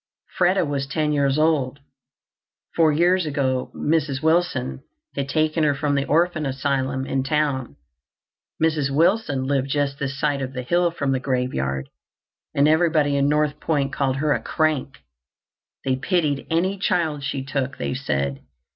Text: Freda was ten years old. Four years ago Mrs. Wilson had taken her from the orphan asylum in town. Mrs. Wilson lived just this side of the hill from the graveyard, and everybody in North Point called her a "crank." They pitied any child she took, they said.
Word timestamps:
Freda 0.35 0.65
was 0.65 0.87
ten 0.87 1.13
years 1.13 1.37
old. 1.37 1.77
Four 2.75 2.91
years 2.91 3.27
ago 3.27 3.71
Mrs. 3.75 4.19
Wilson 4.23 4.81
had 5.15 5.29
taken 5.29 5.63
her 5.63 5.75
from 5.75 5.93
the 5.93 6.05
orphan 6.07 6.47
asylum 6.47 7.05
in 7.05 7.21
town. 7.21 7.75
Mrs. 8.59 8.89
Wilson 8.89 9.43
lived 9.45 9.69
just 9.69 9.99
this 9.99 10.19
side 10.19 10.41
of 10.41 10.53
the 10.53 10.63
hill 10.63 10.89
from 10.89 11.11
the 11.11 11.19
graveyard, 11.19 11.87
and 12.55 12.67
everybody 12.67 13.15
in 13.15 13.29
North 13.29 13.59
Point 13.59 13.93
called 13.93 14.15
her 14.15 14.33
a 14.33 14.41
"crank." 14.41 15.01
They 15.85 15.97
pitied 15.97 16.47
any 16.49 16.79
child 16.79 17.23
she 17.23 17.43
took, 17.45 17.77
they 17.77 17.93
said. 17.93 18.39